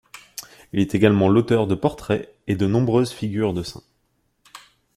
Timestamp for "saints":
3.61-3.83